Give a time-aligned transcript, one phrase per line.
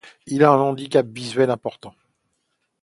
[0.25, 1.93] Il a un handicap visuel important.